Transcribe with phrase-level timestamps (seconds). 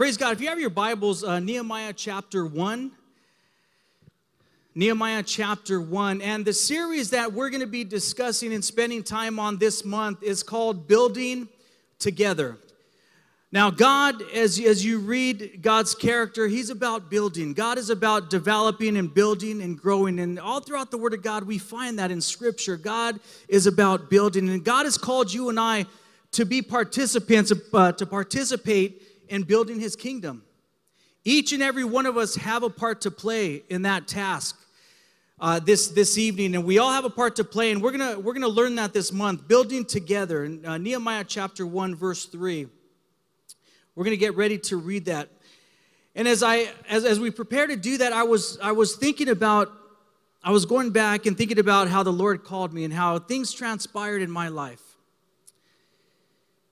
[0.00, 0.32] Praise God.
[0.32, 2.90] If you have your Bibles, uh, Nehemiah chapter 1.
[4.74, 6.22] Nehemiah chapter 1.
[6.22, 10.22] And the series that we're going to be discussing and spending time on this month
[10.22, 11.50] is called Building
[11.98, 12.56] Together.
[13.52, 17.52] Now, God, as, as you read God's character, He's about building.
[17.52, 20.18] God is about developing and building and growing.
[20.18, 22.78] And all throughout the Word of God, we find that in Scripture.
[22.78, 24.48] God is about building.
[24.48, 25.84] And God has called you and I
[26.32, 30.42] to be participants, uh, to participate in building His kingdom.
[31.24, 34.56] Each and every one of us have a part to play in that task.
[35.38, 38.18] Uh, this this evening, and we all have a part to play, and we're gonna
[38.18, 40.44] we're gonna learn that this month, building together.
[40.44, 42.66] In uh, Nehemiah chapter one, verse three.
[43.94, 45.28] We're to get ready to read that.
[46.14, 49.28] And as I as, as we prepare to do that, I was I was thinking
[49.28, 49.72] about
[50.42, 53.52] I was going back and thinking about how the Lord called me and how things
[53.52, 54.82] transpired in my life.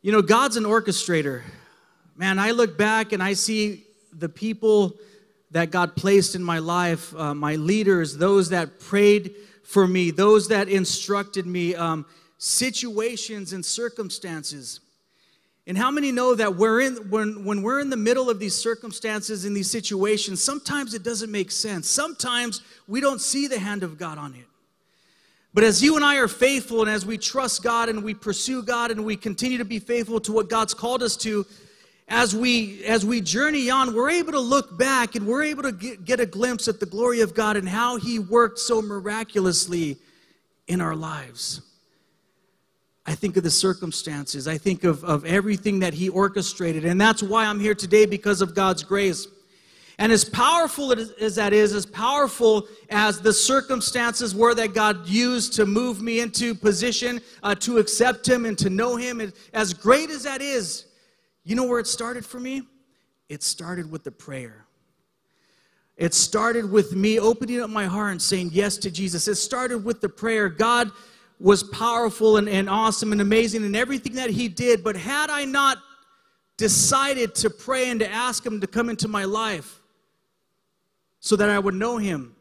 [0.03, 1.43] You know, God's an orchestrator.
[2.19, 4.97] Man, I look back and I see the people
[5.53, 10.49] that God placed in my life, uh, my leaders, those that prayed for me, those
[10.49, 12.05] that instructed me, um,
[12.37, 14.81] situations and circumstances
[15.69, 18.55] and how many know that we're in, when, when we're in the middle of these
[18.57, 21.87] circumstances, in these situations, sometimes it doesn't make sense.
[21.87, 24.47] Sometimes we don't see the hand of God on it.
[25.53, 28.63] But as you and I are faithful and as we trust God and we pursue
[28.63, 31.45] God and we continue to be faithful to what God's called us to,
[32.09, 35.73] as we as we journey on, we're able to look back and we're able to
[35.73, 39.99] get, get a glimpse at the glory of God and how He worked so miraculously
[40.67, 41.63] in our lives.
[43.07, 44.47] I think of the circumstances.
[44.47, 46.85] I think of, of everything that He orchestrated.
[46.85, 49.27] And that's why I'm here today because of God's grace.
[49.99, 55.55] And as powerful as that is, as powerful as the circumstances were that God used
[55.55, 60.11] to move me into position uh, to accept Him and to know Him, as great
[60.11, 60.85] as that is,
[61.49, 62.63] you know where it started for me?
[63.31, 64.67] It started with the prayer.
[65.97, 69.27] It started with me opening up my heart and saying yes to Jesus.
[69.29, 70.91] It started with the prayer God,
[71.41, 74.85] was powerful and, and awesome and amazing in everything that he did.
[74.85, 75.79] But had I not
[76.59, 79.81] decided to pray and to ask him to come into my life
[81.21, 82.37] so that I would know him,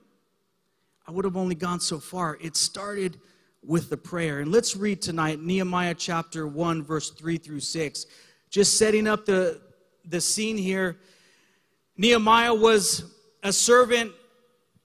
[1.07, 2.37] I would have only gone so far.
[2.41, 3.17] It started
[3.63, 4.39] with the prayer.
[4.39, 8.05] And let's read tonight Nehemiah chapter 1, verse 3 through 6.
[8.49, 9.61] Just setting up the,
[10.05, 10.97] the scene here.
[11.97, 13.03] Nehemiah was
[13.43, 14.11] a servant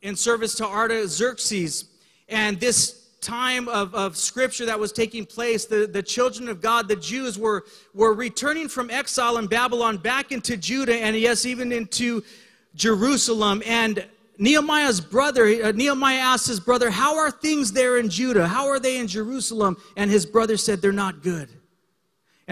[0.00, 1.84] in service to Artaxerxes.
[2.28, 6.88] And this time of, of scripture that was taking place, the, the children of God,
[6.88, 7.64] the Jews, were,
[7.94, 12.22] were returning from exile in Babylon back into Judah and, yes, even into
[12.74, 13.62] Jerusalem.
[13.64, 14.06] And
[14.38, 18.48] Nehemiah's brother, uh, Nehemiah asked his brother, How are things there in Judah?
[18.48, 19.76] How are they in Jerusalem?
[19.96, 21.48] And his brother said, They're not good.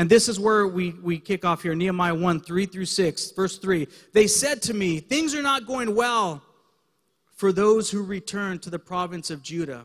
[0.01, 3.59] And this is where we, we kick off here Nehemiah 1 3 through 6, verse
[3.59, 3.87] 3.
[4.15, 6.43] They said to me, Things are not going well
[7.37, 9.85] for those who return to the province of Judah.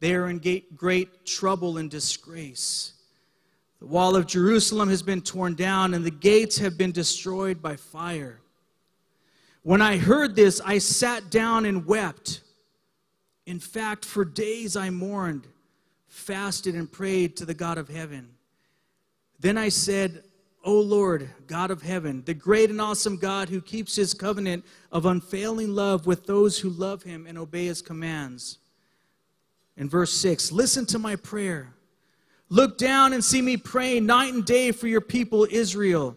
[0.00, 0.42] They are in
[0.76, 2.92] great trouble and disgrace.
[3.80, 7.76] The wall of Jerusalem has been torn down, and the gates have been destroyed by
[7.76, 8.42] fire.
[9.62, 12.42] When I heard this, I sat down and wept.
[13.46, 15.46] In fact, for days I mourned,
[16.08, 18.34] fasted, and prayed to the God of heaven.
[19.38, 20.24] Then I said,
[20.64, 25.06] O Lord, God of heaven, the great and awesome God who keeps his covenant of
[25.06, 28.58] unfailing love with those who love him and obey his commands
[29.78, 31.72] in verse 6 Listen to my prayer.
[32.50, 36.16] Look down and see me praying night and day for your people, Israel.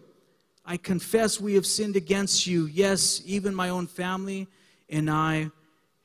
[0.64, 2.66] I confess we have sinned against you.
[2.66, 4.48] Yes, even my own family
[4.88, 5.50] and I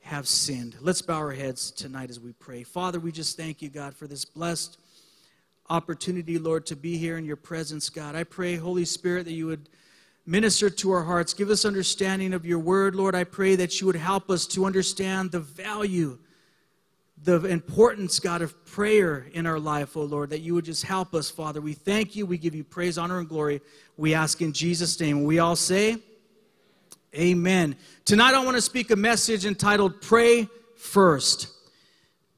[0.00, 0.76] have sinned.
[0.80, 2.62] Let's bow our heads tonight as we pray.
[2.62, 4.78] Father, we just thank you, God, for this blessed
[5.70, 8.14] opportunity, Lord, to be here in your presence, God.
[8.14, 9.68] I pray, Holy Spirit, that you would
[10.26, 11.34] minister to our hearts.
[11.34, 13.14] Give us understanding of your word, Lord.
[13.14, 16.18] I pray that you would help us to understand the value
[17.24, 21.14] the importance, God, of prayer in our life, oh Lord, that you would just help
[21.14, 21.60] us, Father.
[21.60, 22.26] We thank you.
[22.26, 23.60] We give you praise, honor, and glory.
[23.96, 25.24] We ask in Jesus' name.
[25.24, 25.98] We all say,
[27.14, 27.74] Amen.
[28.04, 30.46] Tonight I want to speak a message entitled Pray
[30.76, 31.48] First.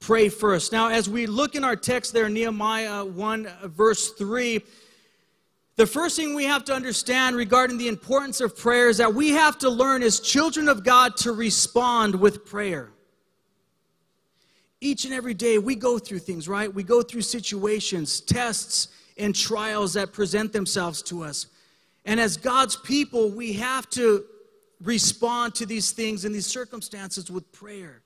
[0.00, 0.72] Pray first.
[0.72, 4.60] Now, as we look in our text there, Nehemiah 1, uh, verse 3,
[5.76, 9.30] the first thing we have to understand regarding the importance of prayer is that we
[9.30, 12.92] have to learn as children of God to respond with prayer
[14.80, 16.72] each and every day we go through things, right?
[16.72, 18.88] We go through situations, tests,
[19.18, 21.46] and trials that present themselves to us.
[22.06, 24.24] And as God's people, we have to
[24.80, 28.00] respond to these things and these circumstances with prayer.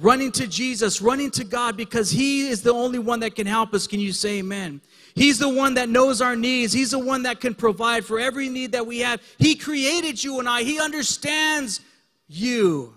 [0.00, 3.74] Running to Jesus, running to God because He is the only one that can help
[3.74, 3.86] us.
[3.86, 4.80] Can you say amen?
[5.14, 6.72] He's the one that knows our needs.
[6.72, 9.20] He's the one that can provide for every need that we have.
[9.38, 11.80] He created you and I, He understands
[12.28, 12.94] you.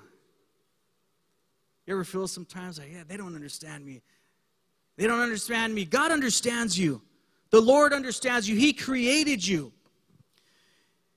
[1.86, 4.02] You ever feel sometimes like, yeah, they don't understand me.
[4.98, 5.86] They don't understand me.
[5.86, 7.02] God understands you.
[7.52, 8.56] The Lord understands you.
[8.56, 9.72] He created you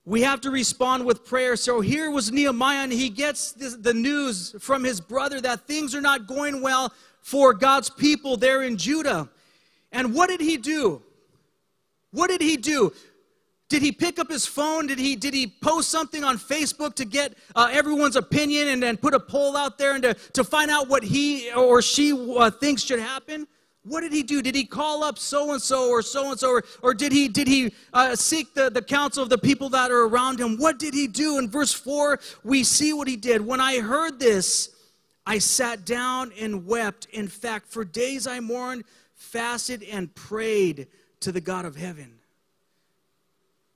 [0.08, 1.54] we have to respond with prayer.
[1.54, 5.94] So here was Nehemiah, and he gets this, the news from his brother that things
[5.94, 9.28] are not going well for God's people there in Judah.
[9.92, 11.02] And what did he do?
[12.10, 12.90] What did he do?
[13.68, 14.86] Did he pick up his phone?
[14.86, 18.96] Did he, did he post something on Facebook to get uh, everyone's opinion and then
[18.96, 22.50] put a poll out there and to, to find out what he or she uh,
[22.50, 23.46] thinks should happen?
[23.84, 24.42] What did he do?
[24.42, 27.48] Did he call up so and so or so and so, or did he did
[27.48, 30.58] he uh, seek the, the counsel of the people that are around him?
[30.58, 31.38] What did he do?
[31.38, 33.40] In verse four, we see what he did.
[33.40, 34.70] When I heard this,
[35.26, 37.06] I sat down and wept.
[37.12, 38.84] In fact, for days I mourned,
[39.14, 40.88] fasted, and prayed
[41.20, 42.14] to the God of heaven.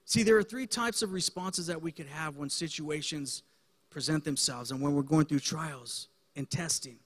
[0.05, 3.43] See, there are three types of responses that we could have when situations
[3.89, 6.97] present themselves and when we're going through trials and testing.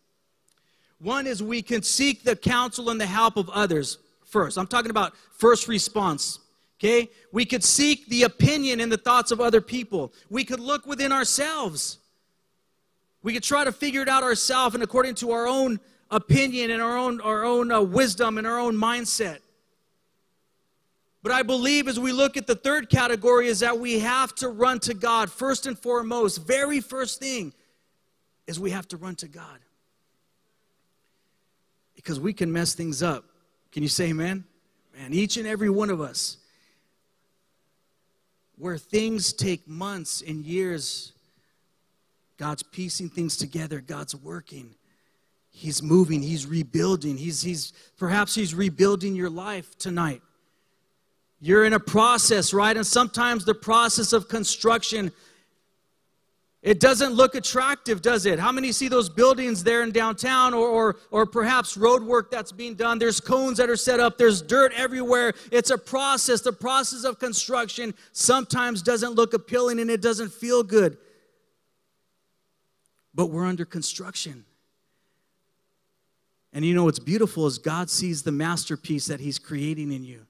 [0.98, 4.56] One is we can seek the counsel and the help of others first.
[4.56, 6.38] I'm talking about first response.
[6.78, 7.10] Okay?
[7.32, 10.12] We could seek the opinion and the thoughts of other people.
[10.30, 11.98] We could look within ourselves.
[13.22, 16.80] We could try to figure it out ourselves and according to our own opinion and
[16.80, 19.38] our own, our own uh, wisdom and our own mindset.
[21.22, 24.48] But I believe as we look at the third category is that we have to
[24.48, 26.46] run to God first and foremost.
[26.46, 27.52] Very first thing
[28.46, 29.58] is we have to run to God
[32.06, 33.24] because we can mess things up.
[33.72, 34.44] Can you say amen?
[34.96, 36.36] Man, each and every one of us,
[38.56, 41.14] where things take months and years,
[42.36, 44.76] God's piecing things together, God's working.
[45.50, 47.16] He's moving, he's rebuilding.
[47.16, 50.22] He's, he's perhaps he's rebuilding your life tonight.
[51.40, 52.76] You're in a process, right?
[52.76, 55.10] And sometimes the process of construction
[56.66, 58.40] it doesn't look attractive, does it?
[58.40, 62.50] How many see those buildings there in downtown or, or, or perhaps road work that's
[62.50, 62.98] being done?
[62.98, 65.34] There's cones that are set up, there's dirt everywhere.
[65.52, 66.40] It's a process.
[66.40, 70.98] The process of construction sometimes doesn't look appealing and it doesn't feel good.
[73.14, 74.44] But we're under construction.
[76.52, 80.26] And you know what's beautiful is God sees the masterpiece that He's creating in you.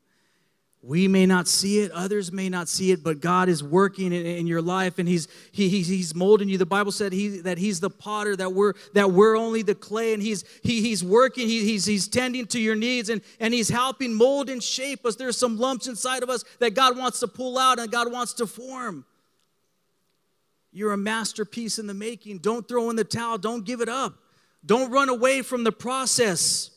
[0.86, 4.24] We may not see it, others may not see it, but God is working in,
[4.24, 6.58] in your life and he's, he, he's, he's molding you.
[6.58, 10.14] The Bible said he, that He's the potter, that we're, that we're only the clay,
[10.14, 13.68] and He's, he, he's working, he, he's, he's tending to your needs, and, and He's
[13.68, 15.16] helping mold and shape us.
[15.16, 18.34] There's some lumps inside of us that God wants to pull out and God wants
[18.34, 19.04] to form.
[20.70, 22.38] You're a masterpiece in the making.
[22.38, 24.14] Don't throw in the towel, don't give it up,
[24.64, 26.70] don't run away from the process.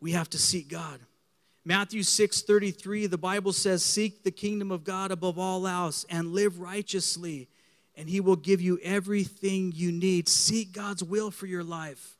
[0.00, 1.00] We have to seek God.
[1.68, 6.32] Matthew 6 33, the Bible says, Seek the kingdom of God above all else and
[6.32, 7.46] live righteously,
[7.94, 10.30] and he will give you everything you need.
[10.30, 12.16] Seek God's will for your life.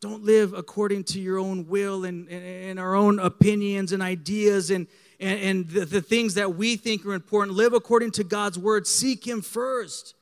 [0.00, 4.88] Don't live according to your own will and, and our own opinions and ideas and,
[5.20, 7.56] and, and the, the things that we think are important.
[7.56, 8.84] Live according to God's word.
[8.84, 10.16] Seek Him first,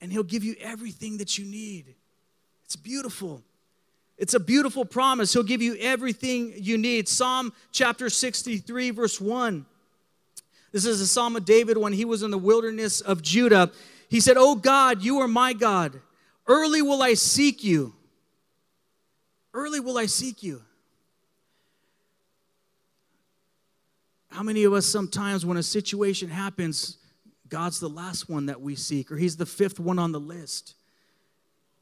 [0.00, 1.94] and He'll give you everything that you need.
[2.64, 3.44] It's beautiful.
[4.16, 5.32] It's a beautiful promise.
[5.32, 7.08] He'll give you everything you need.
[7.08, 9.66] Psalm chapter 63, verse 1.
[10.72, 13.70] This is a psalm of David when he was in the wilderness of Judah.
[14.08, 16.00] He said, Oh God, you are my God.
[16.46, 17.94] Early will I seek you.
[19.52, 20.62] Early will I seek you.
[24.30, 26.98] How many of us sometimes, when a situation happens,
[27.48, 30.74] God's the last one that we seek, or He's the fifth one on the list?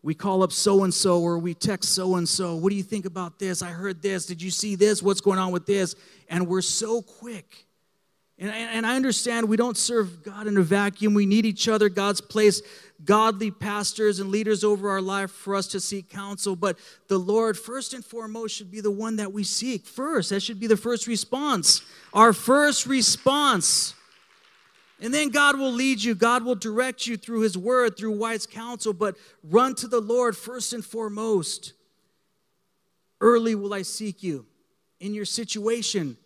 [0.03, 2.57] We call up so and so or we text so and so.
[2.57, 3.63] What do you think about this?
[3.63, 4.27] I heard this.
[4.27, 5.03] Did you see this?
[5.03, 5.95] What's going on with this?
[6.29, 7.67] And we're so quick.
[8.39, 11.15] And, and I understand we don't serve God in a vacuum.
[11.15, 11.89] We need each other.
[11.89, 12.65] God's placed
[13.05, 16.57] godly pastors and leaders over our life for us to seek counsel.
[16.57, 20.31] But the Lord, first and foremost, should be the one that we seek first.
[20.31, 21.83] That should be the first response.
[22.13, 23.95] Our first response.
[25.03, 28.47] And then God will lead you, God will direct you through His word, through wise
[28.47, 31.73] counsel, but run to the Lord first and foremost.
[33.21, 34.47] Early will I seek you.
[35.01, 36.17] In your situation,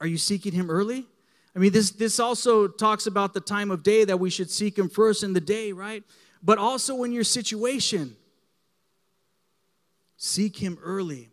[0.00, 1.06] are you seeking Him early?
[1.54, 4.78] I mean, this, this also talks about the time of day that we should seek
[4.78, 6.02] Him first in the day, right?
[6.42, 8.16] But also in your situation,
[10.16, 11.28] seek Him early.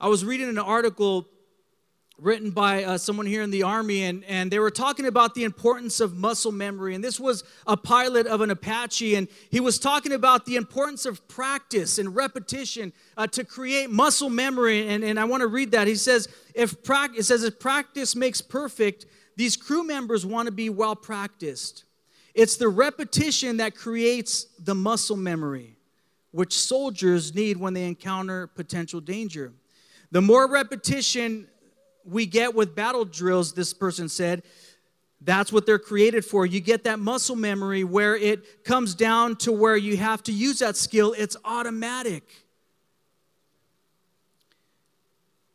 [0.00, 1.28] I was reading an article
[2.18, 5.44] written by uh, someone here in the army and, and they were talking about the
[5.44, 9.78] importance of muscle memory and this was a pilot of an apache and he was
[9.78, 15.20] talking about the importance of practice and repetition uh, to create muscle memory and, and
[15.20, 15.86] i want to read that.
[15.86, 19.04] He says if practice says if practice makes perfect
[19.36, 21.84] these crew members want to be well practiced.
[22.34, 25.76] It's the repetition that creates the muscle memory
[26.36, 29.52] which soldiers need when they encounter potential danger.
[30.10, 31.48] The more repetition
[32.06, 34.42] we get with battle drills, this person said,
[35.20, 36.46] that's what they're created for.
[36.46, 40.58] You get that muscle memory where it comes down to where you have to use
[40.60, 42.22] that skill, it's automatic.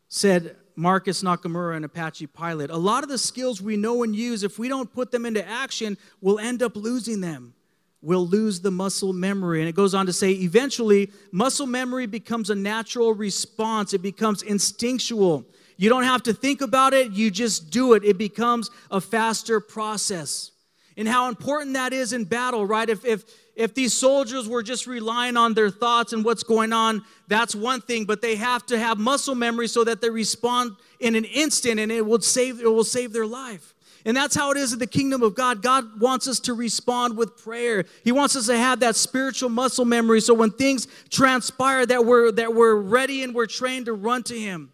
[0.10, 2.70] Said Marcus Nakamura, an Apache pilot.
[2.70, 5.48] A lot of the skills we know and use, if we don't put them into
[5.48, 7.54] action, we'll end up losing them.
[8.02, 9.60] We'll lose the muscle memory.
[9.60, 14.42] And it goes on to say eventually, muscle memory becomes a natural response, it becomes
[14.42, 15.46] instinctual.
[15.82, 18.04] You don't have to think about it, you just do it.
[18.04, 20.52] It becomes a faster process.
[20.96, 22.88] And how important that is in battle, right?
[22.88, 23.24] If, if,
[23.56, 27.82] if these soldiers were just relying on their thoughts and what's going on, that's one
[27.82, 31.80] thing, but they have to have muscle memory so that they respond in an instant
[31.80, 33.74] and it will save, it will save their life.
[34.06, 35.64] And that's how it is in the kingdom of God.
[35.64, 37.86] God wants us to respond with prayer.
[38.04, 42.32] He wants us to have that spiritual muscle memory so when things transpire that we're
[42.34, 44.72] that we're ready and we're trained to run to him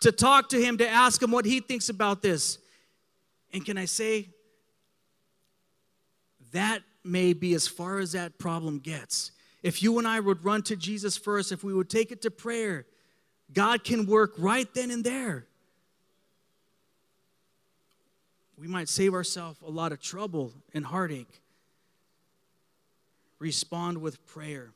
[0.00, 2.58] to talk to him, to ask him what he thinks about this.
[3.52, 4.28] And can I say,
[6.52, 9.32] that may be as far as that problem gets.
[9.62, 12.30] If you and I would run to Jesus first, if we would take it to
[12.30, 12.86] prayer,
[13.52, 15.46] God can work right then and there.
[18.56, 21.40] We might save ourselves a lot of trouble and heartache.
[23.38, 24.70] Respond with prayer.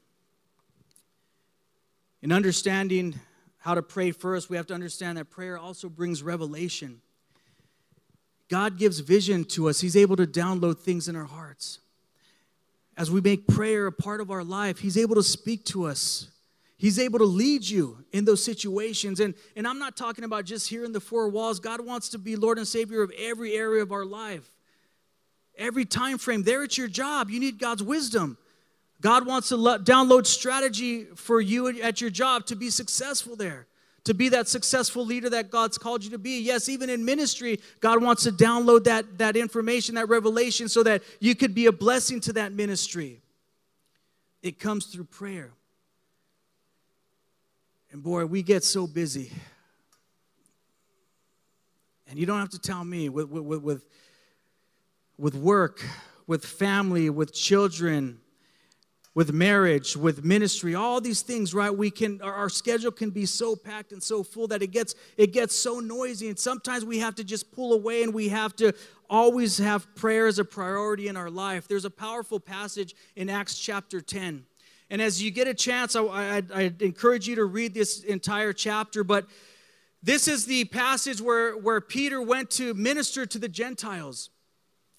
[2.22, 3.20] In understanding
[3.64, 7.00] how to pray first, we have to understand that prayer also brings revelation.
[8.50, 11.78] God gives vision to us, He's able to download things in our hearts.
[12.94, 16.28] As we make prayer a part of our life, He's able to speak to us.
[16.76, 19.18] He's able to lead you in those situations.
[19.18, 21.58] And, and I'm not talking about just here in the four walls.
[21.58, 24.46] God wants to be Lord and Savior of every area of our life.
[25.56, 26.42] Every time frame.
[26.42, 28.36] There at your job, you need God's wisdom.
[29.04, 33.66] God wants to download strategy for you at your job to be successful there,
[34.04, 36.40] to be that successful leader that God's called you to be.
[36.40, 41.02] Yes, even in ministry, God wants to download that, that information, that revelation, so that
[41.20, 43.20] you could be a blessing to that ministry.
[44.42, 45.52] It comes through prayer.
[47.92, 49.30] And boy, we get so busy.
[52.08, 53.84] And you don't have to tell me with, with, with,
[55.18, 55.84] with work,
[56.26, 58.20] with family, with children
[59.14, 61.74] with marriage, with ministry, all these things, right?
[61.74, 65.32] We can our, schedule can be so packed and so full that it gets it
[65.32, 68.72] gets so noisy and sometimes we have to just pull away and we have to
[69.08, 71.68] always have prayer as a priority in our life.
[71.68, 74.44] There's a powerful passage in Acts chapter 10.
[74.90, 78.52] And as you get a chance, I, I, I encourage you to read this entire
[78.52, 79.26] chapter, but
[80.02, 84.30] this is the passage where, where Peter went to minister to the Gentiles.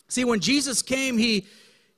[0.08, 1.46] See, when Jesus came, he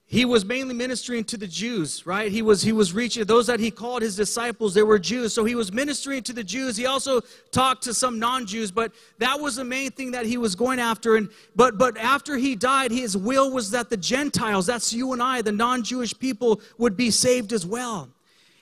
[0.09, 2.31] he was mainly ministering to the Jews, right?
[2.31, 4.73] He was he was reaching those that he called his disciples.
[4.73, 6.77] They were Jews, so he was ministering to the Jews.
[6.77, 7.19] He also
[7.51, 11.17] talked to some non-Jews, but that was the main thing that he was going after.
[11.17, 15.21] And but but after he died, his will was that the Gentiles, that's you and
[15.21, 18.07] I, the non-Jewish people, would be saved as well.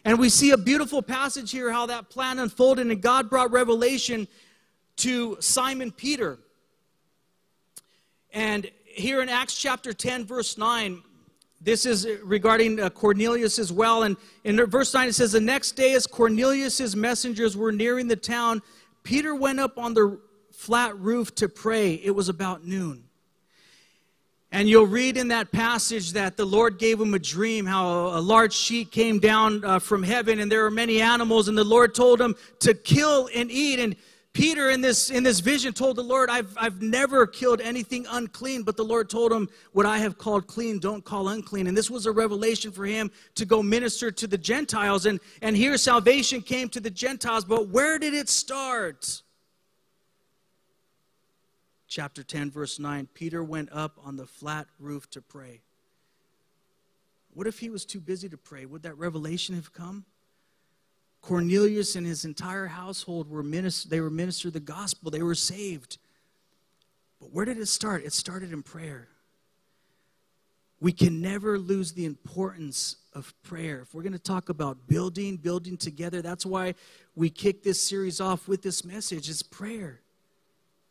[0.03, 4.27] And we see a beautiful passage here how that plan unfolded, and God brought revelation
[4.97, 6.39] to Simon Peter.
[8.31, 11.03] And here in Acts chapter 10, verse 9,
[11.65, 14.03] this is regarding uh, Cornelius as well.
[14.03, 18.15] And in verse 9, it says, The next day, as Cornelius's messengers were nearing the
[18.15, 18.61] town,
[19.01, 20.19] Peter went up on the
[20.51, 21.95] flat roof to pray.
[21.95, 23.05] It was about noon.
[24.51, 28.21] And you'll read in that passage that the Lord gave him a dream, how a
[28.21, 31.95] large sheet came down uh, from heaven, and there were many animals, and the Lord
[31.95, 33.79] told him to kill and eat.
[33.79, 33.95] And
[34.35, 38.63] Peter in this in this vision told the Lord, I've I've never killed anything unclean,
[38.63, 41.67] but the Lord told him, What I have called clean, don't call unclean.
[41.67, 45.05] And this was a revelation for him to go minister to the Gentiles.
[45.05, 49.21] And, and here salvation came to the Gentiles, but where did it start?
[51.87, 53.07] Chapter 10, verse 9.
[53.13, 55.61] Peter went up on the flat roof to pray.
[57.33, 58.65] What if he was too busy to pray?
[58.65, 60.03] Would that revelation have come?
[61.25, 65.97] Cornelius and his entire household were minister, they were ministered the gospel, they were saved.
[67.19, 68.05] But where did it start?
[68.05, 69.07] It started in prayer.
[70.79, 73.79] We can never lose the importance of prayer.
[73.81, 76.75] If we're going to talk about building, building together, that's why
[77.15, 80.01] we kick this series off with this message It's prayer.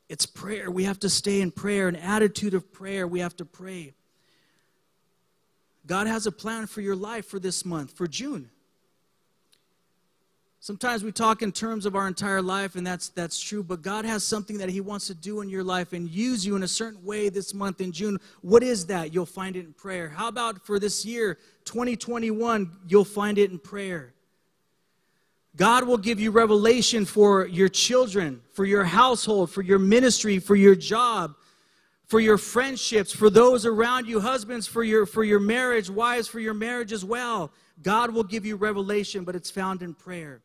[0.08, 0.68] it's prayer.
[0.68, 3.06] We have to stay in prayer, an attitude of prayer.
[3.06, 3.94] We have to pray.
[5.86, 8.50] God has a plan for your life for this month, for June.
[10.64, 14.06] Sometimes we talk in terms of our entire life, and that's, that's true, but God
[14.06, 16.66] has something that He wants to do in your life and use you in a
[16.66, 18.18] certain way this month in June.
[18.40, 19.12] What is that?
[19.12, 20.08] You'll find it in prayer.
[20.08, 24.14] How about for this year, 2021, you'll find it in prayer?
[25.54, 30.56] God will give you revelation for your children, for your household, for your ministry, for
[30.56, 31.34] your job,
[32.06, 36.40] for your friendships, for those around you, husbands, for your, for your marriage, wives, for
[36.40, 37.52] your marriage as well.
[37.82, 40.40] God will give you revelation, but it's found in prayer.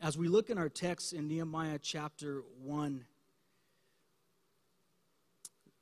[0.00, 3.04] As we look in our text in Nehemiah chapter 1,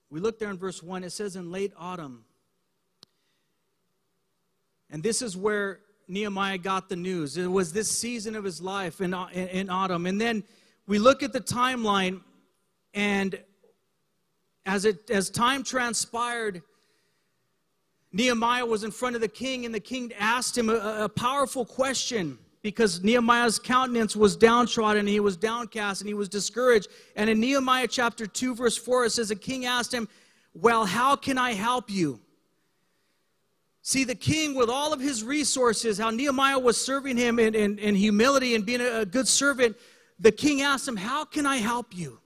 [0.09, 2.25] we look there in verse 1, it says, In late autumn,
[4.89, 7.37] and this is where Nehemiah got the news.
[7.37, 10.07] It was this season of his life in, in, in autumn.
[10.07, 10.45] And then
[10.87, 12.23] we look at the timeline,
[12.95, 13.39] and
[14.65, 16.63] as, it, as time transpired,
[18.13, 21.67] Nehemiah was in front of the king, and the king asked him a, a powerful
[21.67, 26.89] question because Nehemiah's countenance was downtrodden, he was downcast, and he was discouraged.
[27.15, 30.09] And in Nehemiah chapter 2, verse 4, it says, The king asked him,
[30.53, 32.19] Well, how can I help you?
[33.83, 37.79] See, the king, with all of his resources, how Nehemiah was serving him in, in,
[37.79, 39.77] in humility and being a, a good servant,
[40.19, 42.19] the king asked him, How can I help you?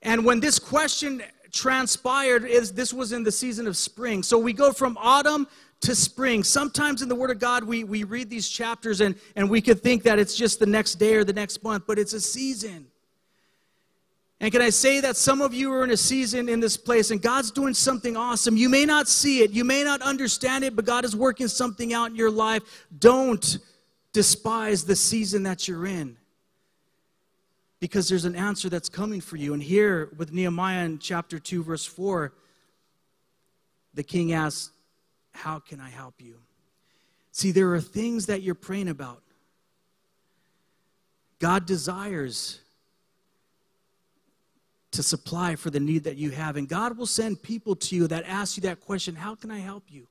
[0.00, 1.22] And when this question
[1.52, 4.22] transpired, is this was in the season of spring.
[4.22, 5.46] So we go from autumn
[5.84, 6.42] to spring.
[6.42, 9.82] Sometimes in the Word of God, we, we read these chapters and, and we could
[9.82, 12.86] think that it's just the next day or the next month, but it's a season.
[14.40, 17.10] And can I say that some of you are in a season in this place
[17.10, 18.56] and God's doing something awesome?
[18.56, 21.94] You may not see it, you may not understand it, but God is working something
[21.94, 22.86] out in your life.
[22.98, 23.58] Don't
[24.12, 26.16] despise the season that you're in
[27.80, 29.52] because there's an answer that's coming for you.
[29.52, 32.32] And here with Nehemiah in chapter 2, verse 4,
[33.94, 34.70] the king asks,
[35.34, 36.36] How can I help you?
[37.32, 39.22] See, there are things that you're praying about.
[41.40, 42.60] God desires
[44.92, 46.56] to supply for the need that you have.
[46.56, 49.58] And God will send people to you that ask you that question How can I
[49.58, 50.06] help you?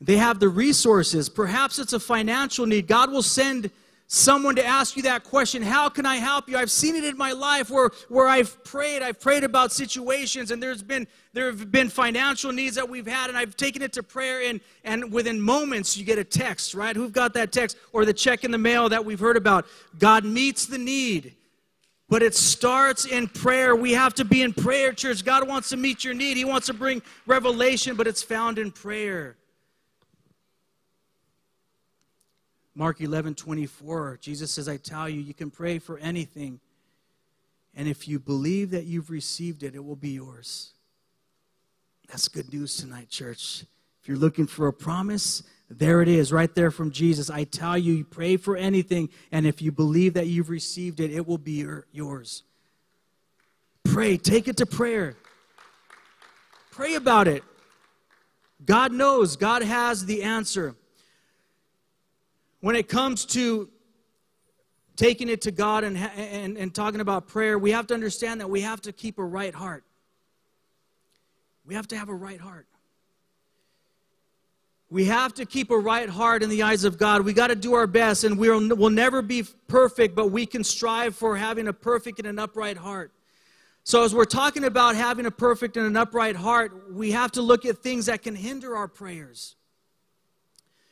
[0.00, 1.28] They have the resources.
[1.28, 2.88] Perhaps it's a financial need.
[2.88, 3.70] God will send
[4.12, 6.56] someone to ask you that question How can I help you?
[6.56, 9.02] I've seen it in my life where, where I've prayed.
[9.02, 13.30] I've prayed about situations, and there's been there have been financial needs that we've had,
[13.30, 16.94] and I've taken it to prayer, and, and within moments you get a text, right?
[16.94, 17.78] Who've got that text?
[17.92, 19.66] Or the check in the mail that we've heard about.
[19.98, 21.34] God meets the need.
[22.10, 23.74] But it starts in prayer.
[23.74, 25.24] We have to be in prayer, church.
[25.24, 26.36] God wants to meet your need.
[26.36, 29.36] He wants to bring revelation, but it's found in prayer.
[32.74, 36.60] Mark 11, 24, Jesus says, I tell you, you can pray for anything.
[37.74, 40.72] And if you believe that you've received it, it will be yours.
[42.08, 43.64] That's good news tonight, church.
[44.02, 47.30] If you're looking for a promise, there it is, right there from Jesus.
[47.30, 51.12] I tell you, you pray for anything, and if you believe that you've received it,
[51.12, 52.42] it will be your, yours.
[53.84, 55.16] Pray, take it to prayer.
[56.70, 57.44] Pray about it.
[58.64, 60.74] God knows, God has the answer.
[62.62, 63.68] When it comes to
[64.94, 68.48] taking it to God and, and, and talking about prayer, we have to understand that
[68.48, 69.82] we have to keep a right heart.
[71.66, 72.68] We have to have a right heart.
[74.90, 77.22] We have to keep a right heart in the eyes of God.
[77.22, 80.62] We got to do our best, and we'll, we'll never be perfect, but we can
[80.62, 83.10] strive for having a perfect and an upright heart.
[83.82, 87.42] So, as we're talking about having a perfect and an upright heart, we have to
[87.42, 89.56] look at things that can hinder our prayers.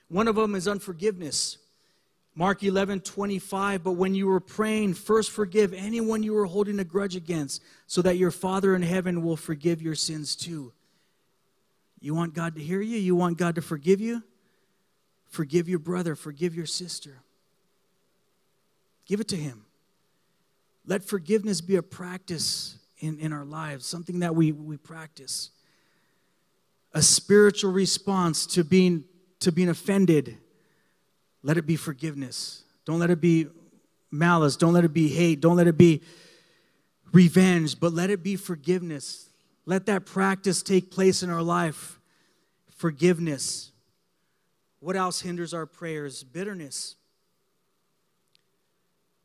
[0.08, 1.58] One of them is unforgiveness.
[2.40, 3.84] Mark 11, 25.
[3.84, 8.00] But when you were praying, first forgive anyone you were holding a grudge against, so
[8.00, 10.72] that your Father in heaven will forgive your sins too.
[12.00, 12.96] You want God to hear you?
[12.96, 14.22] You want God to forgive you?
[15.28, 17.18] Forgive your brother, forgive your sister.
[19.04, 19.66] Give it to Him.
[20.86, 25.50] Let forgiveness be a practice in, in our lives, something that we, we practice.
[26.94, 29.04] A spiritual response to being,
[29.40, 30.38] to being offended.
[31.42, 32.62] Let it be forgiveness.
[32.84, 33.46] Don't let it be
[34.10, 34.56] malice.
[34.56, 35.40] Don't let it be hate.
[35.40, 36.02] Don't let it be
[37.12, 39.28] revenge, but let it be forgiveness.
[39.66, 42.00] Let that practice take place in our life.
[42.76, 43.72] Forgiveness.
[44.80, 46.24] What else hinders our prayers?
[46.24, 46.96] Bitterness.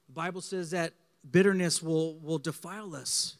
[0.08, 0.93] The Bible says that
[1.30, 3.38] bitterness will, will defile us.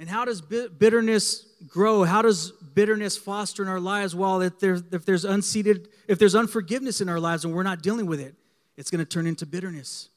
[0.00, 2.04] And how does bitterness grow?
[2.04, 4.14] How does bitterness foster in our lives?
[4.14, 7.82] Well, if there's, if there's unseated, if there's unforgiveness in our lives and we're not
[7.82, 8.34] dealing with it,
[8.78, 10.08] it's going to turn into bitterness.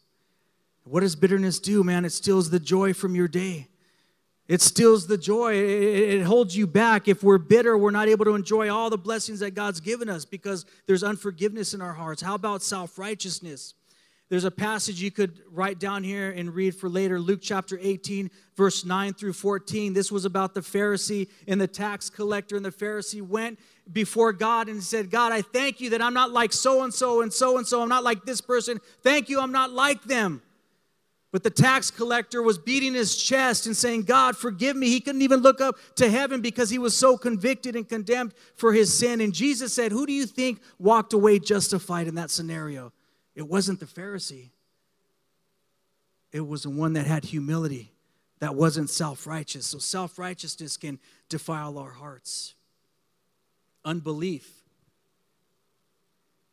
[0.86, 2.06] What does bitterness do, man?
[2.06, 3.68] It steals the joy from your day.
[4.48, 5.56] It steals the joy.
[5.56, 7.10] It, holds you back.
[7.10, 10.24] If we're bitter, we're not able to enjoy all the blessings that God's given us
[10.24, 12.22] because there's unforgiveness in our hearts.
[12.22, 13.74] How about self righteousness?
[14.30, 18.32] There's a passage you could write down here and read for later Luke chapter 18,
[18.56, 19.94] verse 9 through 14.
[19.94, 22.56] This was about the Pharisee and the tax collector.
[22.56, 23.60] And the Pharisee went
[23.92, 27.22] before God and said, God, I thank you that I'm not like so and so
[27.22, 27.82] and so and so.
[27.82, 28.80] I'm not like this person.
[29.02, 30.42] Thank you, I'm not like them.
[31.34, 34.90] But the tax collector was beating his chest and saying, God, forgive me.
[34.90, 38.72] He couldn't even look up to heaven because he was so convicted and condemned for
[38.72, 39.20] his sin.
[39.20, 42.94] And Jesus said, Who do you think walked away justified in that scenario?
[43.36, 44.50] It wasn't the Pharisee,
[46.32, 47.92] it was the one that had humility,
[48.40, 49.66] that wasn't self righteous.
[49.66, 52.54] So self righteousness can defile our hearts.
[53.86, 54.64] Unbelief.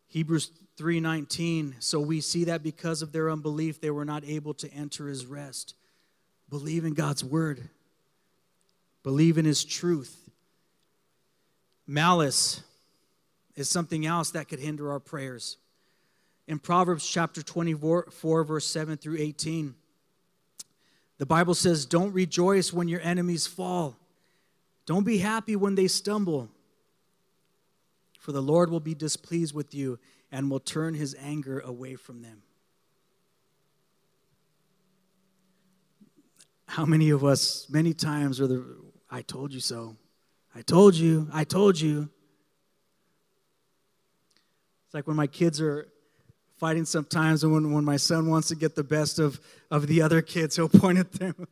[0.08, 4.72] Hebrews 3:19 so we see that because of their unbelief they were not able to
[4.72, 5.74] enter his rest
[6.48, 7.68] believe in God's word
[9.02, 10.30] believe in his truth
[11.86, 12.62] malice
[13.56, 15.58] is something else that could hinder our prayers
[16.50, 19.74] in Proverbs chapter 24 verse 7 through 18
[21.18, 23.96] the Bible says don't rejoice when your enemies fall
[24.84, 26.50] don't be happy when they stumble
[28.18, 29.98] for the Lord will be displeased with you
[30.32, 32.42] and will turn his anger away from them.
[36.66, 38.64] How many of us, many times, are the,
[39.10, 39.96] I told you so.
[40.54, 42.10] I told you, I told you.
[44.84, 45.88] It's like when my kids are
[46.60, 50.00] fighting sometimes, and when, when my son wants to get the best of, of the
[50.02, 51.48] other kids, he'll point at them.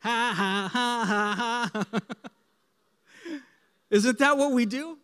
[0.00, 3.40] ha, ha, ha, ha, ha.
[3.90, 4.98] Isn't that what we do?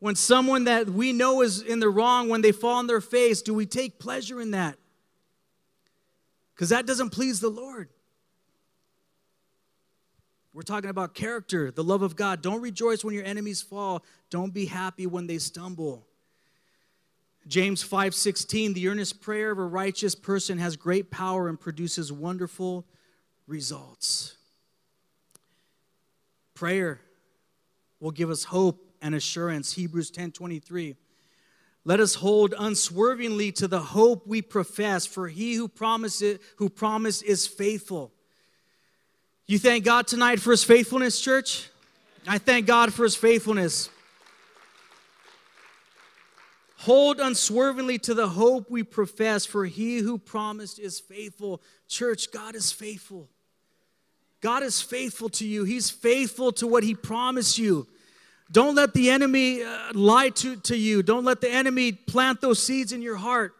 [0.00, 3.42] when someone that we know is in the wrong, when they fall on their face,
[3.42, 4.76] do we take pleasure in that?
[6.54, 7.88] Because that doesn't please the Lord.
[10.52, 12.42] We're talking about character, the love of God.
[12.42, 14.02] Don't rejoice when your enemies fall.
[14.30, 16.06] Don't be happy when they stumble.
[17.46, 22.86] James 5:16 The earnest prayer of a righteous person has great power and produces wonderful
[23.46, 24.36] results.
[26.54, 27.00] Prayer
[27.98, 29.72] will give us hope and assurance.
[29.72, 30.96] Hebrews 10 23.
[31.84, 36.68] Let us hold unswervingly to the hope we profess, for he who promised it, who
[36.68, 38.12] promised is faithful.
[39.46, 41.70] You thank God tonight for his faithfulness, church?
[42.26, 43.88] I thank God for his faithfulness.
[46.84, 51.60] Hold unswervingly to the hope we profess, for he who promised is faithful.
[51.88, 53.28] Church, God is faithful.
[54.40, 55.64] God is faithful to you.
[55.64, 57.86] He's faithful to what he promised you.
[58.50, 61.02] Don't let the enemy uh, lie to, to you.
[61.02, 63.52] Don't let the enemy plant those seeds in your heart.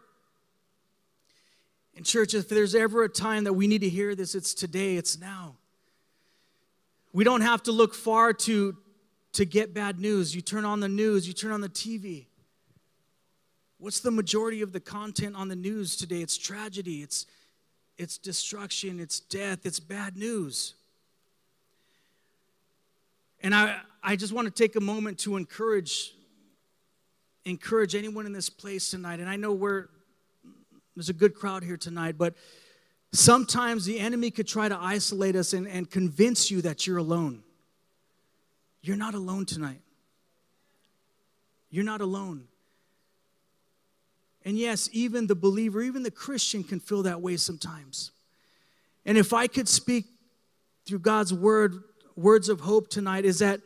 [1.94, 4.96] And, church, if there's ever a time that we need to hear this, it's today,
[4.96, 5.56] it's now.
[7.12, 8.78] We don't have to look far to,
[9.34, 10.34] to get bad news.
[10.34, 12.24] You turn on the news, you turn on the TV.
[13.80, 16.20] What's the majority of the content on the news today?
[16.20, 17.24] It's tragedy, it's,
[17.96, 20.74] it's destruction, it's death, it's bad news.
[23.42, 26.12] And I, I just want to take a moment to encourage
[27.46, 29.18] encourage anyone in this place tonight.
[29.18, 29.88] And I know we're
[30.94, 32.34] there's a good crowd here tonight, but
[33.12, 37.42] sometimes the enemy could try to isolate us and, and convince you that you're alone.
[38.82, 39.80] You're not alone tonight.
[41.70, 42.44] You're not alone.
[44.50, 48.10] And yes, even the believer, even the Christian can feel that way sometimes.
[49.06, 50.06] And if I could speak
[50.84, 51.84] through God's word
[52.16, 53.60] words of hope tonight is that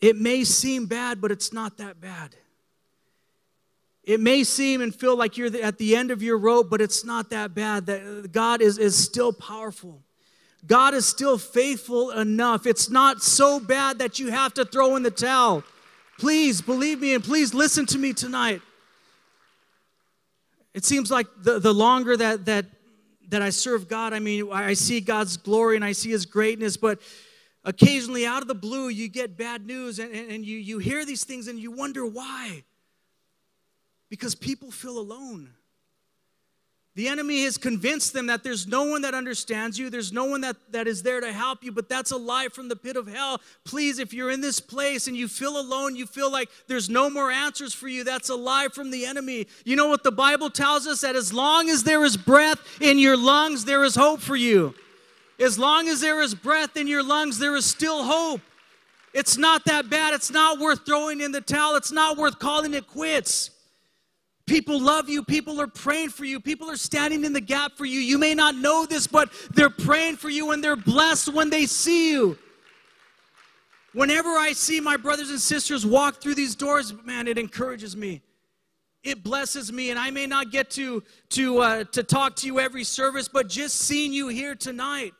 [0.00, 2.34] it may seem bad, but it's not that bad.
[4.04, 7.04] It may seem and feel like you're at the end of your rope, but it's
[7.04, 7.84] not that bad.
[7.84, 10.00] That God is, is still powerful.
[10.66, 12.64] God is still faithful enough.
[12.64, 15.62] It's not so bad that you have to throw in the towel.
[16.18, 18.62] Please believe me and please listen to me tonight.
[20.74, 22.66] It seems like the, the longer that, that
[23.30, 26.76] that I serve God, I mean, I see God's glory and I see His greatness,
[26.76, 27.00] but
[27.64, 31.24] occasionally out of the blue, you get bad news and, and you, you hear these
[31.24, 32.64] things and you wonder why.
[34.08, 35.50] Because people feel alone.
[37.00, 40.42] The enemy has convinced them that there's no one that understands you, there's no one
[40.42, 43.06] that, that is there to help you, but that's a lie from the pit of
[43.06, 43.40] hell.
[43.64, 47.08] Please, if you're in this place and you feel alone, you feel like there's no
[47.08, 49.46] more answers for you, that's a lie from the enemy.
[49.64, 51.00] You know what the Bible tells us?
[51.00, 54.74] That as long as there is breath in your lungs, there is hope for you.
[55.38, 58.42] As long as there is breath in your lungs, there is still hope.
[59.14, 60.12] It's not that bad.
[60.12, 61.76] It's not worth throwing in the towel.
[61.76, 63.52] It's not worth calling it quits.
[64.50, 65.22] People love you.
[65.22, 66.40] People are praying for you.
[66.40, 68.00] People are standing in the gap for you.
[68.00, 71.66] You may not know this, but they're praying for you and they're blessed when they
[71.66, 72.36] see you.
[73.92, 78.22] Whenever I see my brothers and sisters walk through these doors, man, it encourages me.
[79.04, 82.58] It blesses me, and I may not get to to uh, to talk to you
[82.58, 85.14] every service, but just seeing you here tonight,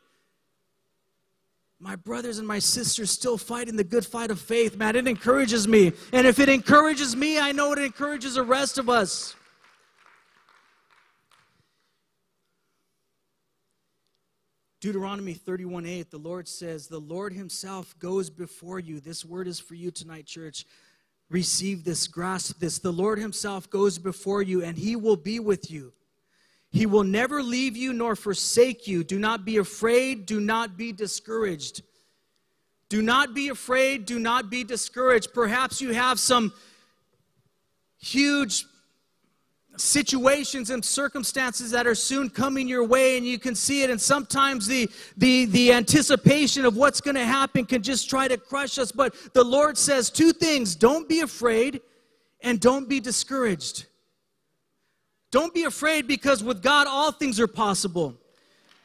[1.80, 5.66] my brothers and my sisters still fighting the good fight of faith, man, it encourages
[5.66, 5.92] me.
[6.12, 9.34] And if it encourages me, I know it encourages the rest of us.
[14.82, 19.00] Deuteronomy 31 8, the Lord says, The Lord Himself goes before you.
[19.00, 20.66] This word is for you tonight, church.
[21.30, 22.78] Receive this, grasp this.
[22.78, 25.92] The Lord Himself goes before you, and He will be with you.
[26.70, 29.02] He will never leave you nor forsake you.
[29.02, 30.26] Do not be afraid.
[30.26, 31.82] Do not be discouraged.
[32.88, 34.06] Do not be afraid.
[34.06, 35.32] Do not be discouraged.
[35.34, 36.52] Perhaps you have some
[37.98, 38.66] huge
[39.76, 44.00] situations and circumstances that are soon coming your way and you can see it and
[44.00, 48.78] sometimes the the the anticipation of what's going to happen can just try to crush
[48.78, 51.80] us but the lord says two things don't be afraid
[52.42, 53.86] and don't be discouraged
[55.30, 58.14] don't be afraid because with god all things are possible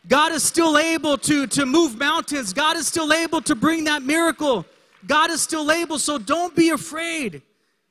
[0.08, 4.04] god is still able to to move mountains god is still able to bring that
[4.04, 4.66] miracle
[5.08, 7.42] god is still able so don't be afraid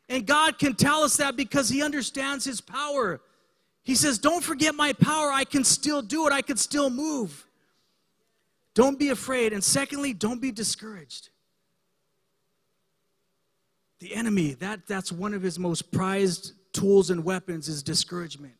[0.09, 3.21] and God can tell us that because He understands His power.
[3.83, 5.31] He says, Don't forget my power.
[5.31, 7.47] I can still do it, I can still move.
[8.75, 9.53] Don't be afraid.
[9.53, 11.31] And secondly, don't be discouraged.
[14.01, 18.55] The enemy, that, that's one of his most prized tools and weapons is discouragement.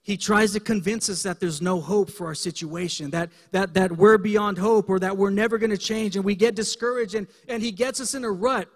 [0.00, 3.92] He tries to convince us that there's no hope for our situation, that, that, that
[3.92, 7.26] we're beyond hope or that we're never going to change, and we get discouraged, and,
[7.46, 8.68] and he gets us in a rut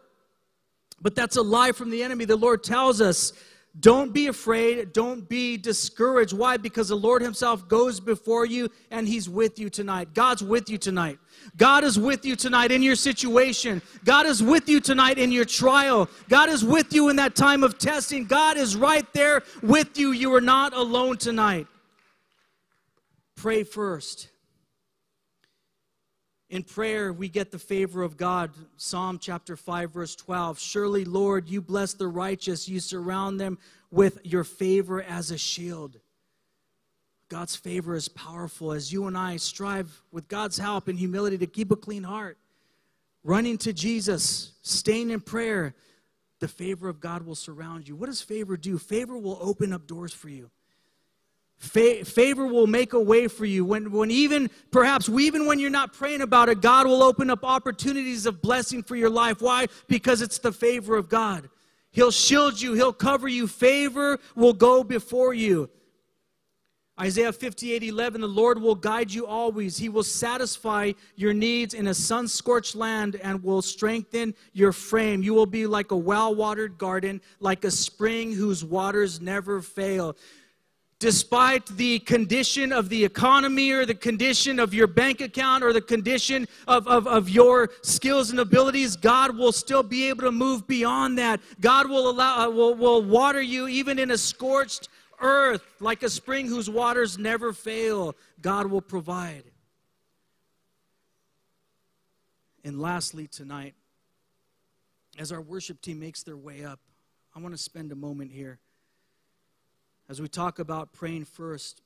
[1.03, 2.25] but that's a lie from the enemy.
[2.25, 3.33] The Lord tells us,
[3.81, 6.35] don't be afraid, don't be discouraged.
[6.35, 6.59] Why?
[6.59, 10.13] Because the Lord Himself goes before you and He's with you tonight.
[10.13, 11.19] God's with you tonight.
[11.57, 13.81] God is with you tonight in your situation.
[14.05, 16.11] God is with you tonight in your trial.
[16.29, 18.27] God is with you in that time of testing.
[18.27, 20.13] God is right there with you.
[20.13, 21.67] You are not alone tonight.
[23.37, 24.29] Pray first.
[26.53, 28.51] In prayer, we get the favor of God.
[28.77, 30.59] Psalm chapter 5, verse 12.
[30.59, 32.69] Surely, Lord, you bless the righteous.
[32.69, 33.57] You surround them
[33.91, 35.99] with your favor as a shield.
[37.31, 41.47] God's favor is powerful as you and I strive with God's help and humility to
[41.47, 42.37] keep a clean heart,
[43.25, 45.75] running to Jesus, staying in prayer.
[46.41, 47.97] The favor of God will surround you.
[47.97, 48.77] What does favor do?
[48.77, 50.51] Favor will open up doors for you.
[51.63, 53.65] Fa- favor will make a way for you.
[53.65, 57.45] When, when even, perhaps, even when you're not praying about it, God will open up
[57.45, 59.41] opportunities of blessing for your life.
[59.41, 59.69] Why?
[59.87, 61.49] Because it's the favor of God.
[61.93, 63.47] He'll shield you, He'll cover you.
[63.47, 65.71] Favor will go before you.
[67.01, 69.77] Isaiah 58 11, the Lord will guide you always.
[69.77, 75.23] He will satisfy your needs in a sun scorched land and will strengthen your frame.
[75.23, 80.17] You will be like a well watered garden, like a spring whose waters never fail
[81.03, 85.81] despite the condition of the economy or the condition of your bank account or the
[85.81, 90.65] condition of, of, of your skills and abilities, God will still be able to move
[90.69, 91.41] beyond that.
[91.61, 96.09] God will allow uh, will, will water you even in a scorched earth like a
[96.09, 98.15] spring whose waters never fail.
[98.41, 99.43] God will provide.
[102.63, 103.75] And lastly, tonight,
[105.19, 106.79] as our worship team makes their way up,
[107.35, 108.61] I want to spend a moment here
[110.13, 111.81] as we talk about praying first,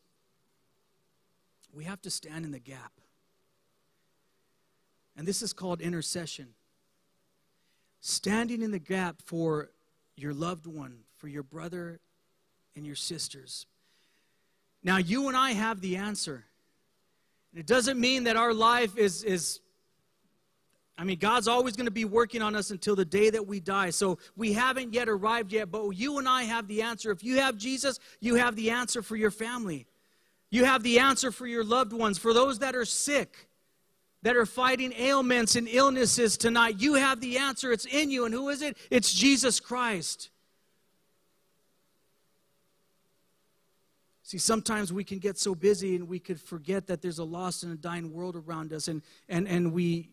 [1.73, 2.91] we have to stand in the gap.
[5.17, 6.49] And this is called intercession.
[8.01, 9.71] Standing in the gap for
[10.17, 12.01] your loved one, for your brother
[12.75, 13.65] and your sisters.
[14.83, 16.47] Now, you and I have the answer.
[17.55, 19.61] It doesn't mean that our life is, is
[20.99, 23.61] I mean, God's always going to be working on us until the day that we
[23.61, 23.91] die.
[23.91, 27.11] So we haven't yet arrived yet, but you and I have the answer.
[27.11, 29.87] If you have Jesus, you have the answer for your family.
[30.51, 33.49] You have the answer for your loved ones, for those that are sick,
[34.23, 36.77] that are fighting ailments and illnesses tonight.
[36.79, 37.73] You have the answer.
[37.73, 38.25] It's in you.
[38.25, 38.79] And who is it?
[38.91, 40.31] It's Jesus Christ.
[44.23, 47.63] See, sometimes we can get so busy and we could forget that there's a lost
[47.63, 50.09] and a dying world around us, and, and, and we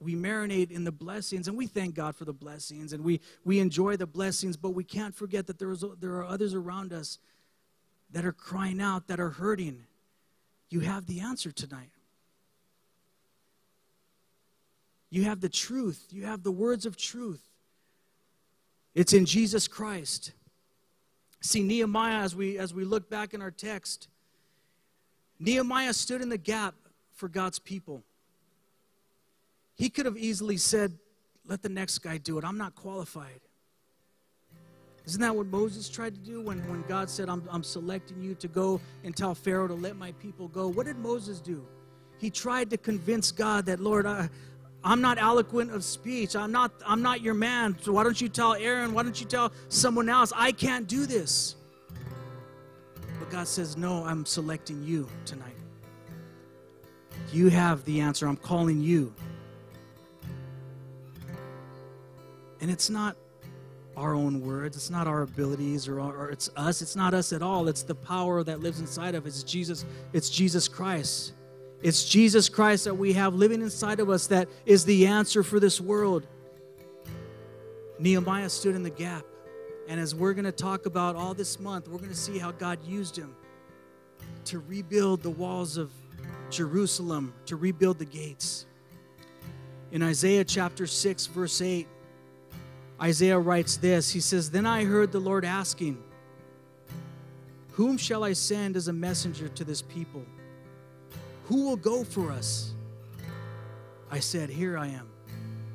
[0.00, 3.60] we marinate in the blessings and we thank God for the blessings and we, we
[3.60, 7.18] enjoy the blessings, but we can't forget that there, is, there are others around us
[8.10, 9.84] that are crying out, that are hurting.
[10.68, 11.90] You have the answer tonight.
[15.08, 17.42] You have the truth, you have the words of truth.
[18.94, 20.32] It's in Jesus Christ.
[21.40, 24.08] See, Nehemiah, as we, as we look back in our text,
[25.38, 26.74] Nehemiah stood in the gap
[27.12, 28.02] for God's people.
[29.76, 30.98] He could have easily said,
[31.46, 32.44] Let the next guy do it.
[32.44, 33.40] I'm not qualified.
[35.06, 38.34] Isn't that what Moses tried to do when, when God said, I'm, I'm selecting you
[38.36, 40.66] to go and tell Pharaoh to let my people go?
[40.66, 41.64] What did Moses do?
[42.18, 44.28] He tried to convince God that, Lord, I,
[44.82, 46.34] I'm not eloquent of speech.
[46.34, 47.76] I'm not, I'm not your man.
[47.82, 48.94] So why don't you tell Aaron?
[48.94, 50.32] Why don't you tell someone else?
[50.34, 51.54] I can't do this.
[53.20, 55.56] But God says, No, I'm selecting you tonight.
[57.32, 58.26] You have the answer.
[58.26, 59.14] I'm calling you.
[62.60, 63.16] And it's not
[63.96, 64.76] our own words.
[64.76, 66.82] It's not our abilities or, or, it's us.
[66.82, 67.68] It's not us at all.
[67.68, 69.40] It's the power that lives inside of us.
[69.40, 69.84] It's Jesus.
[70.12, 71.32] It's Jesus Christ.
[71.82, 75.60] It's Jesus Christ that we have living inside of us that is the answer for
[75.60, 76.26] this world.
[77.98, 79.24] Nehemiah stood in the gap.
[79.88, 82.50] And as we're going to talk about all this month, we're going to see how
[82.50, 83.34] God used him
[84.46, 85.90] to rebuild the walls of
[86.50, 88.66] Jerusalem, to rebuild the gates.
[89.92, 91.86] In Isaiah chapter 6, verse 8,
[93.00, 96.02] Isaiah writes this He says, Then I heard the Lord asking,
[97.72, 100.24] Whom shall I send as a messenger to this people?
[101.46, 102.72] Who will go for us?
[104.10, 105.08] I said, Here I am,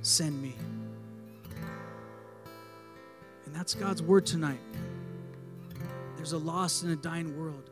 [0.02, 0.56] send me.
[3.46, 4.60] And that's God's word tonight.
[6.16, 7.70] There's a lost and a dying world.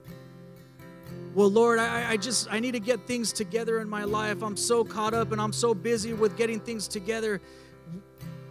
[1.34, 4.42] Well, Lord, I, I just I need to get things together in my life.
[4.42, 7.42] I'm so caught up and I'm so busy with getting things together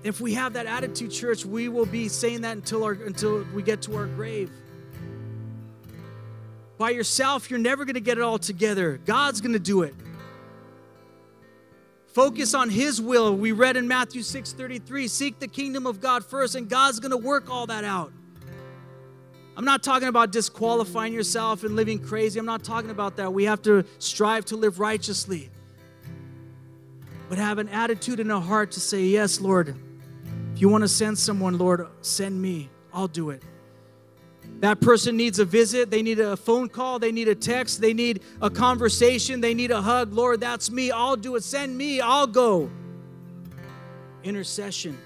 [0.04, 3.62] if we have that attitude, church, we will be saying that until, our, until we
[3.62, 4.50] get to our grave.
[6.78, 9.00] By yourself, you're never going to get it all together.
[9.04, 9.94] God's going to do it.
[12.06, 13.37] Focus on His will.
[13.37, 17.11] We read in Matthew 6 33 seek the kingdom of God first, and God's going
[17.11, 18.12] to work all that out.
[19.56, 22.38] I'm not talking about disqualifying yourself and living crazy.
[22.38, 23.32] I'm not talking about that.
[23.32, 25.50] We have to strive to live righteously.
[27.28, 29.76] But have an attitude and a heart to say, Yes, Lord,
[30.61, 32.71] you want to send someone, Lord, send me.
[32.92, 33.42] I'll do it.
[34.61, 37.94] That person needs a visit, they need a phone call, they need a text, they
[37.94, 40.12] need a conversation, they need a hug.
[40.12, 40.90] Lord, that's me.
[40.90, 41.44] I'll do it.
[41.44, 42.01] Send me.
[42.01, 42.71] I'll go.
[44.25, 44.99] Intercession.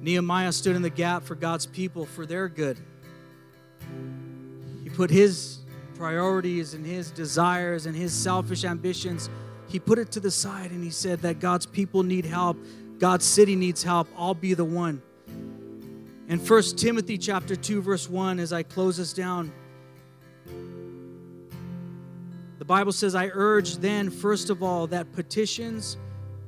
[0.00, 2.78] Nehemiah stood in the gap for God's people for their good.
[4.84, 5.62] He put his
[5.94, 9.30] priorities and his desires and his selfish ambitions,
[9.68, 12.56] he put it to the side and he said that God's people need help.
[13.02, 15.02] God's city needs help, I'll be the one.
[16.28, 19.50] In 1 Timothy chapter 2 verse 1 as I close this down
[22.58, 25.96] the Bible says I urge then first of all that petitions,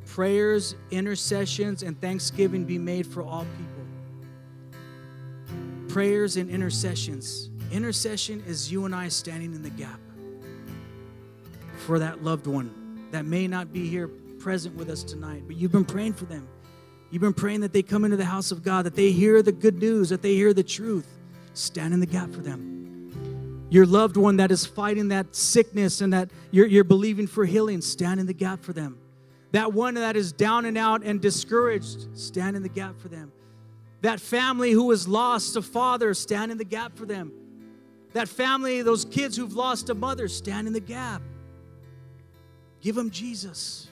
[0.06, 3.84] prayers, intercessions and thanksgiving be made for all people.
[5.88, 7.50] Prayers and intercessions.
[7.72, 9.98] Intercession is you and I standing in the gap
[11.78, 14.08] for that loved one that may not be here
[14.44, 16.46] present with us tonight, but you've been praying for them.
[17.10, 19.52] You've been praying that they come into the house of God, that they hear the
[19.52, 21.08] good news, that they hear the truth.
[21.54, 23.66] Stand in the gap for them.
[23.70, 27.80] Your loved one that is fighting that sickness and that you're, you're believing for healing,
[27.80, 28.98] stand in the gap for them.
[29.52, 33.32] That one that is down and out and discouraged, stand in the gap for them.
[34.02, 37.32] That family who has lost a father, stand in the gap for them.
[38.12, 41.22] That family, those kids who've lost a mother, stand in the gap.
[42.82, 43.88] Give them Jesus.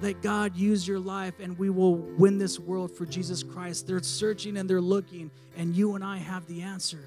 [0.00, 3.86] Let God use your life and we will win this world for Jesus Christ.
[3.86, 7.04] They're searching and they're looking, and you and I have the answer.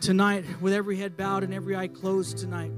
[0.00, 2.72] Tonight, with every head bowed and every eye closed tonight,